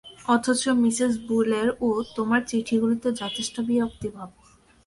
অথচ 0.27 0.61
মিসেস 0.81 1.13
বুলের 1.27 1.67
ও 1.81 1.89
তোমার 2.15 2.41
চিঠিগুলিতে 2.49 3.07
যথেষ্ট 3.21 3.55
বিরক্তিভাব। 3.67 4.29